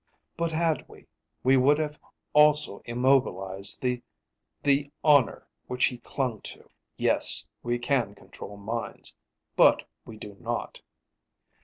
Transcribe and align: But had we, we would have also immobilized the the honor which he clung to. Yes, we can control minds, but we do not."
But 0.35 0.51
had 0.51 0.89
we, 0.89 1.05
we 1.43 1.57
would 1.57 1.77
have 1.77 1.99
also 2.33 2.81
immobilized 2.85 3.83
the 3.83 4.01
the 4.63 4.91
honor 5.03 5.47
which 5.67 5.85
he 5.85 5.99
clung 5.99 6.41
to. 6.41 6.67
Yes, 6.97 7.45
we 7.61 7.77
can 7.77 8.15
control 8.15 8.57
minds, 8.57 9.15
but 9.55 9.87
we 10.03 10.17
do 10.17 10.35
not." 10.39 10.81